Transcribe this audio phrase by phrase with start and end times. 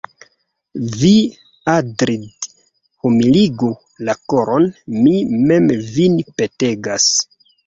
[1.01, 1.09] Vi,
[1.73, 2.47] Atrid',
[3.03, 3.69] humiligu
[4.09, 7.09] la koron, mi mem vin petegas.